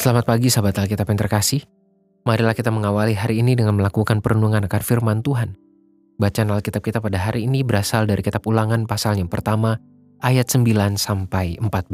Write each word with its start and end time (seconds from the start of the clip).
Selamat 0.00 0.24
pagi 0.24 0.48
sahabat 0.48 0.80
Alkitab 0.80 1.12
yang 1.12 1.20
terkasih. 1.20 1.60
Marilah 2.24 2.56
kita 2.56 2.72
mengawali 2.72 3.12
hari 3.12 3.44
ini 3.44 3.52
dengan 3.52 3.76
melakukan 3.76 4.24
perenungan 4.24 4.64
akan 4.64 4.80
firman 4.80 5.20
Tuhan. 5.20 5.60
Bacaan 6.16 6.48
Alkitab 6.56 6.80
kita 6.80 7.04
pada 7.04 7.20
hari 7.20 7.44
ini 7.44 7.60
berasal 7.60 8.08
dari 8.08 8.24
kitab 8.24 8.40
ulangan 8.48 8.88
pasal 8.88 9.20
yang 9.20 9.28
pertama, 9.28 9.76
ayat 10.24 10.48
9 10.48 10.96
sampai 10.96 11.60
14. 11.60 11.92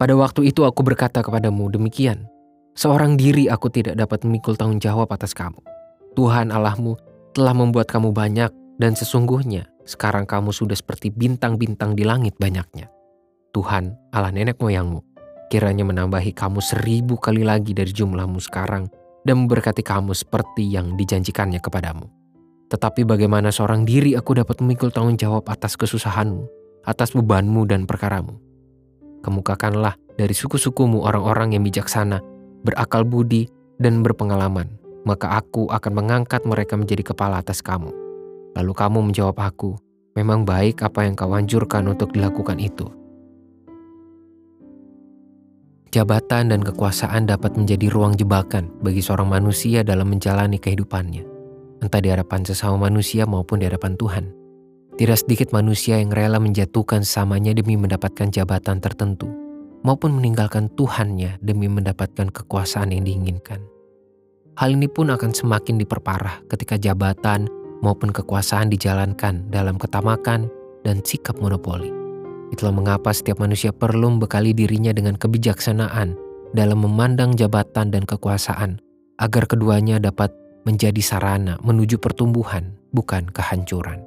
Pada 0.00 0.16
waktu 0.16 0.48
itu 0.48 0.64
aku 0.64 0.80
berkata 0.80 1.20
kepadamu 1.20 1.68
demikian, 1.76 2.24
seorang 2.72 3.20
diri 3.20 3.52
aku 3.52 3.68
tidak 3.68 4.00
dapat 4.00 4.24
memikul 4.24 4.56
tanggung 4.56 4.80
jawab 4.80 5.12
atas 5.12 5.36
kamu. 5.36 5.60
Tuhan 6.16 6.48
Allahmu 6.48 6.96
telah 7.36 7.52
membuat 7.52 7.92
kamu 7.92 8.16
banyak 8.16 8.48
dan 8.80 8.96
sesungguhnya 8.96 9.68
sekarang 9.84 10.24
kamu 10.24 10.56
sudah 10.56 10.72
seperti 10.72 11.12
bintang-bintang 11.12 11.92
di 11.92 12.08
langit 12.08 12.32
banyaknya. 12.40 12.95
Tuhan, 13.56 13.96
Allah 14.12 14.36
nenek 14.36 14.60
moyangmu, 14.60 15.00
kiranya 15.48 15.88
menambahi 15.88 16.36
kamu 16.36 16.60
seribu 16.60 17.16
kali 17.16 17.40
lagi 17.40 17.72
dari 17.72 17.88
jumlahmu 17.88 18.36
sekarang 18.36 18.84
dan 19.24 19.40
memberkati 19.40 19.80
kamu 19.80 20.12
seperti 20.12 20.68
yang 20.68 20.92
dijanjikannya 21.00 21.56
kepadamu. 21.64 22.04
Tetapi 22.68 23.08
bagaimana 23.08 23.48
seorang 23.48 23.88
diri 23.88 24.12
aku 24.12 24.36
dapat 24.36 24.60
memikul 24.60 24.92
tanggung 24.92 25.16
jawab 25.16 25.48
atas 25.48 25.72
kesusahanmu, 25.80 26.44
atas 26.84 27.16
bebanmu 27.16 27.64
dan 27.64 27.88
perkaramu. 27.88 28.36
Kemukakanlah 29.24 29.96
dari 30.20 30.36
suku-sukumu 30.36 31.08
orang-orang 31.08 31.56
yang 31.56 31.64
bijaksana, 31.64 32.20
berakal 32.60 33.08
budi, 33.08 33.48
dan 33.80 34.04
berpengalaman, 34.04 34.68
maka 35.08 35.32
aku 35.32 35.72
akan 35.72 35.92
mengangkat 35.96 36.44
mereka 36.44 36.76
menjadi 36.76 37.08
kepala 37.08 37.40
atas 37.40 37.64
kamu. 37.64 37.88
Lalu 38.52 38.72
kamu 38.76 39.00
menjawab 39.00 39.40
aku, 39.40 39.80
memang 40.12 40.44
baik 40.44 40.84
apa 40.84 41.08
yang 41.08 41.16
kau 41.16 41.32
anjurkan 41.32 41.88
untuk 41.88 42.12
dilakukan 42.12 42.60
itu. 42.60 43.05
Jabatan 45.94 46.50
dan 46.50 46.60
kekuasaan 46.66 47.30
dapat 47.30 47.54
menjadi 47.54 47.86
ruang 47.86 48.18
jebakan 48.18 48.68
bagi 48.82 48.98
seorang 48.98 49.30
manusia 49.30 49.86
dalam 49.86 50.10
menjalani 50.10 50.58
kehidupannya, 50.58 51.22
entah 51.78 52.00
di 52.02 52.10
hadapan 52.10 52.42
sesama 52.42 52.90
manusia 52.90 53.22
maupun 53.22 53.62
di 53.62 53.70
hadapan 53.70 53.94
Tuhan. 53.94 54.24
Tidak 54.96 55.18
sedikit 55.18 55.54
manusia 55.54 56.00
yang 56.00 56.10
rela 56.10 56.42
menjatuhkan 56.42 57.06
sesamanya 57.06 57.54
demi 57.54 57.78
mendapatkan 57.78 58.32
jabatan 58.34 58.82
tertentu, 58.82 59.30
maupun 59.86 60.18
meninggalkan 60.18 60.72
Tuhannya 60.74 61.38
demi 61.38 61.70
mendapatkan 61.70 62.34
kekuasaan 62.34 62.90
yang 62.90 63.06
diinginkan. 63.06 63.62
Hal 64.56 64.72
ini 64.72 64.88
pun 64.88 65.12
akan 65.12 65.36
semakin 65.36 65.76
diperparah 65.76 66.48
ketika 66.48 66.80
jabatan 66.80 67.46
maupun 67.84 68.08
kekuasaan 68.08 68.72
dijalankan 68.72 69.52
dalam 69.52 69.76
ketamakan 69.76 70.48
dan 70.82 71.04
sikap 71.04 71.36
monopoli. 71.38 72.05
Itulah 72.54 72.74
mengapa 72.74 73.10
setiap 73.10 73.42
manusia 73.42 73.74
perlu 73.74 74.16
membekali 74.16 74.54
dirinya 74.54 74.94
dengan 74.94 75.18
kebijaksanaan 75.18 76.14
dalam 76.54 76.78
memandang 76.82 77.34
jabatan 77.34 77.90
dan 77.90 78.06
kekuasaan, 78.06 78.78
agar 79.18 79.44
keduanya 79.50 79.98
dapat 79.98 80.30
menjadi 80.66 80.98
sarana 81.02 81.58
menuju 81.62 81.98
pertumbuhan, 81.98 82.74
bukan 82.94 83.26
kehancuran. 83.30 84.02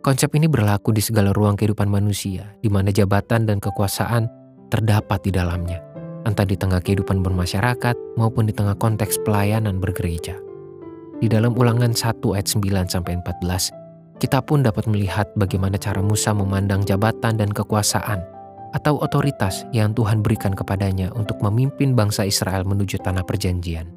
Konsep 0.00 0.32
ini 0.32 0.48
berlaku 0.48 0.96
di 0.96 1.04
segala 1.04 1.30
ruang 1.36 1.60
kehidupan 1.60 1.84
manusia, 1.84 2.56
di 2.64 2.72
mana 2.72 2.88
jabatan 2.88 3.44
dan 3.44 3.60
kekuasaan 3.60 4.26
terdapat 4.72 5.20
di 5.20 5.30
dalamnya, 5.34 5.82
entah 6.24 6.48
di 6.48 6.56
tengah 6.56 6.80
kehidupan 6.80 7.20
bermasyarakat 7.20 8.16
maupun 8.16 8.48
di 8.48 8.54
tengah 8.56 8.78
konteks 8.80 9.20
pelayanan 9.28 9.76
bergereja. 9.76 10.40
Di 11.20 11.28
dalam 11.28 11.52
ulangan 11.52 11.92
1 11.92 12.16
ayat 12.32 12.48
9 12.48 12.88
sampai 12.88 13.20
14, 13.20 13.68
kita 14.20 14.44
pun 14.44 14.60
dapat 14.60 14.84
melihat 14.84 15.32
bagaimana 15.32 15.80
cara 15.80 16.04
Musa 16.04 16.36
memandang 16.36 16.84
jabatan 16.84 17.40
dan 17.40 17.48
kekuasaan 17.48 18.20
atau 18.76 19.00
otoritas 19.00 19.64
yang 19.72 19.96
Tuhan 19.96 20.20
berikan 20.20 20.52
kepadanya 20.52 21.08
untuk 21.16 21.40
memimpin 21.40 21.96
bangsa 21.96 22.28
Israel 22.28 22.68
menuju 22.68 23.00
tanah 23.00 23.24
perjanjian. 23.24 23.88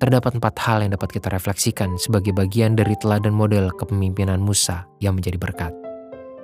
Terdapat 0.00 0.40
empat 0.40 0.56
hal 0.64 0.82
yang 0.82 0.96
dapat 0.96 1.20
kita 1.20 1.28
refleksikan 1.30 1.94
sebagai 2.00 2.34
bagian 2.34 2.74
dari 2.74 2.96
teladan 2.98 3.36
model 3.36 3.70
kepemimpinan 3.76 4.40
Musa 4.40 4.88
yang 4.98 5.20
menjadi 5.20 5.38
berkat. 5.38 5.72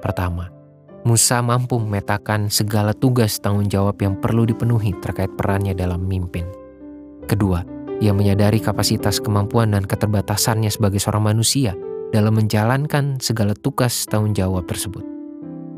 Pertama, 0.04 0.52
Musa 1.02 1.40
mampu 1.40 1.80
memetakan 1.80 2.52
segala 2.52 2.92
tugas 2.92 3.40
tanggung 3.40 3.66
jawab 3.66 3.96
yang 4.04 4.14
perlu 4.20 4.44
dipenuhi 4.44 4.92
terkait 5.00 5.32
perannya 5.34 5.72
dalam 5.72 6.04
memimpin. 6.04 6.46
Kedua, 7.26 7.64
ia 7.98 8.12
menyadari 8.12 8.60
kapasitas 8.60 9.18
kemampuan 9.18 9.72
dan 9.72 9.88
keterbatasannya 9.88 10.68
sebagai 10.68 11.00
seorang 11.00 11.32
manusia– 11.32 11.72
dalam 12.10 12.38
menjalankan 12.38 13.18
segala 13.22 13.54
tugas 13.54 14.06
tanggung 14.06 14.34
jawab 14.34 14.66
tersebut. 14.66 15.02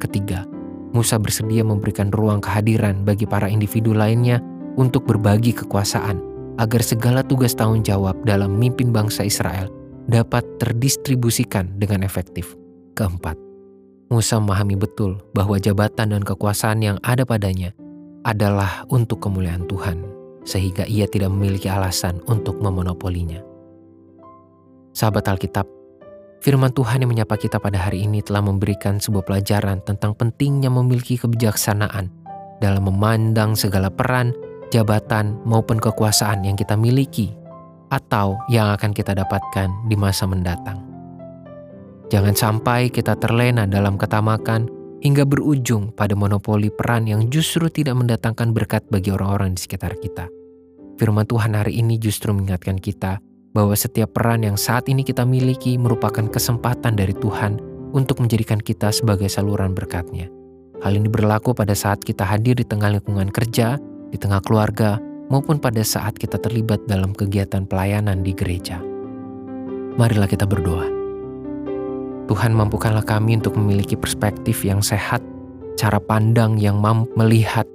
Ketiga, 0.00 0.48
Musa 0.93 1.16
bersedia 1.16 1.65
memberikan 1.65 2.12
ruang 2.12 2.44
kehadiran 2.44 3.04
bagi 3.04 3.25
para 3.25 3.48
individu 3.48 3.97
lainnya 3.97 4.44
untuk 4.76 5.09
berbagi 5.09 5.56
kekuasaan 5.56 6.20
agar 6.60 6.82
segala 6.84 7.25
tugas 7.25 7.56
tanggung 7.56 7.81
jawab 7.81 8.16
dalam 8.28 8.56
memimpin 8.56 8.93
bangsa 8.93 9.25
Israel 9.25 9.72
dapat 10.09 10.44
terdistribusikan 10.60 11.81
dengan 11.81 12.04
efektif. 12.04 12.56
Keempat, 12.93 13.41
Musa 14.12 14.37
memahami 14.37 14.76
betul 14.76 15.16
bahwa 15.32 15.56
jabatan 15.56 16.12
dan 16.12 16.20
kekuasaan 16.20 16.84
yang 16.84 16.99
ada 17.00 17.25
padanya 17.25 17.72
adalah 18.28 18.84
untuk 18.93 19.25
kemuliaan 19.25 19.64
Tuhan, 19.64 20.04
sehingga 20.44 20.84
ia 20.84 21.09
tidak 21.09 21.32
memiliki 21.32 21.72
alasan 21.72 22.20
untuk 22.28 22.60
memonopolinya. 22.60 23.41
Sahabat 24.93 25.25
Alkitab, 25.25 25.64
Firman 26.43 26.75
Tuhan 26.75 27.07
yang 27.07 27.15
menyapa 27.15 27.39
kita 27.39 27.63
pada 27.63 27.79
hari 27.79 28.03
ini 28.03 28.19
telah 28.19 28.43
memberikan 28.43 28.99
sebuah 28.99 29.23
pelajaran 29.23 29.79
tentang 29.87 30.11
pentingnya 30.19 30.75
memiliki 30.75 31.15
kebijaksanaan 31.15 32.11
dalam 32.59 32.83
memandang 32.83 33.55
segala 33.55 33.95
peran, 33.95 34.35
jabatan, 34.75 35.39
maupun 35.47 35.79
kekuasaan 35.79 36.43
yang 36.43 36.59
kita 36.59 36.75
miliki 36.75 37.31
atau 37.95 38.43
yang 38.51 38.75
akan 38.75 38.91
kita 38.91 39.15
dapatkan 39.15 39.71
di 39.87 39.95
masa 39.95 40.27
mendatang. 40.27 40.83
Jangan 42.11 42.35
sampai 42.35 42.91
kita 42.91 43.15
terlena 43.23 43.71
dalam 43.71 43.95
ketamakan 43.95 44.67
hingga 44.99 45.23
berujung 45.23 45.95
pada 45.95 46.19
monopoli 46.19 46.75
peran 46.75 47.07
yang 47.07 47.31
justru 47.31 47.71
tidak 47.71 48.03
mendatangkan 48.03 48.51
berkat 48.51 48.83
bagi 48.91 49.15
orang-orang 49.15 49.55
di 49.55 49.63
sekitar 49.63 49.95
kita. 49.95 50.27
Firman 50.99 51.23
Tuhan 51.23 51.55
hari 51.55 51.79
ini 51.79 52.03
justru 52.03 52.35
mengingatkan 52.35 52.83
kita 52.83 53.23
bahwa 53.53 53.77
setiap 53.77 54.17
peran 54.17 54.45
yang 54.45 54.57
saat 54.57 54.89
ini 54.89 55.05
kita 55.05 55.29
miliki 55.29 55.77
merupakan 55.77 56.25
kesempatan 56.25 56.97
dari 56.97 57.13
Tuhan 57.13 57.61
untuk 57.93 58.25
menjadikan 58.25 58.59
kita 58.59 58.89
sebagai 58.89 59.29
saluran 59.29 59.77
berkatnya. 59.77 60.33
Hal 60.81 60.97
ini 60.99 61.07
berlaku 61.07 61.55
pada 61.55 61.77
saat 61.77 62.03
kita 62.03 62.27
hadir 62.27 62.59
di 62.59 62.67
tengah 62.67 62.91
lingkungan 62.91 63.31
kerja, 63.31 63.79
di 64.11 64.19
tengah 64.19 64.43
keluarga, 64.43 64.99
maupun 65.31 65.61
pada 65.62 65.85
saat 65.85 66.19
kita 66.19 66.41
terlibat 66.41 66.83
dalam 66.89 67.15
kegiatan 67.15 67.69
pelayanan 67.69 68.25
di 68.25 68.35
gereja. 68.35 68.81
Marilah 69.95 70.27
kita 70.27 70.49
berdoa. 70.49 70.89
Tuhan 72.27 72.57
mampukanlah 72.57 73.05
kami 73.05 73.37
untuk 73.39 73.61
memiliki 73.61 73.95
perspektif 73.95 74.65
yang 74.65 74.81
sehat, 74.81 75.21
cara 75.77 76.01
pandang 76.01 76.57
yang 76.57 76.81
mampu 76.81 77.12
melihat 77.15 77.69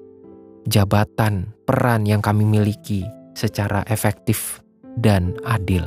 jabatan, 0.65 1.53
peran 1.69 2.03
yang 2.09 2.19
kami 2.19 2.43
miliki 2.43 3.05
secara 3.37 3.85
efektif 3.85 4.65
dan 4.97 5.37
adil. 5.45 5.85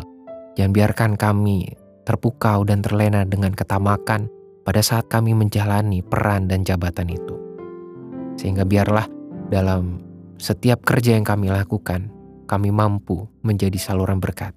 Jangan 0.55 0.73
biarkan 0.73 1.13
kami 1.19 1.67
terpukau 2.07 2.67
dan 2.67 2.83
terlena 2.83 3.27
dengan 3.27 3.55
ketamakan 3.55 4.31
pada 4.67 4.81
saat 4.83 5.07
kami 5.11 5.35
menjalani 5.35 6.03
peran 6.03 6.47
dan 6.47 6.63
jabatan 6.63 7.11
itu. 7.11 7.37
Sehingga 8.39 8.65
biarlah 8.65 9.07
dalam 9.51 10.01
setiap 10.41 10.87
kerja 10.87 11.19
yang 11.19 11.27
kami 11.27 11.53
lakukan, 11.53 12.09
kami 12.49 12.73
mampu 12.73 13.29
menjadi 13.45 13.77
saluran 13.77 14.19
berkat. 14.19 14.57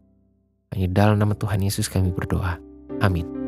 Hanya 0.73 0.89
dalam 0.89 1.21
nama 1.21 1.37
Tuhan 1.37 1.61
Yesus 1.61 1.91
kami 1.91 2.09
berdoa. 2.09 2.57
Amin. 3.03 3.42